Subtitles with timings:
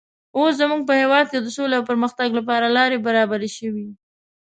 [0.37, 3.87] اوس زموږ په هېواد کې د سولې او پرمختګ لپاره لارې برابرې شوې.